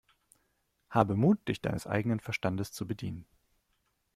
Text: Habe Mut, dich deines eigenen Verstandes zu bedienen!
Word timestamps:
Habe 0.89 1.15
Mut, 1.15 1.47
dich 1.47 1.61
deines 1.61 1.85
eigenen 1.85 2.19
Verstandes 2.19 2.71
zu 2.71 2.87
bedienen! 2.87 3.27